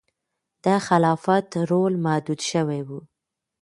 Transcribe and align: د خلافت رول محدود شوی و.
د 0.63 0.65
خلافت 0.87 1.47
رول 1.69 1.93
محدود 2.05 2.39
شوی 2.49 2.81
و. 2.87 2.89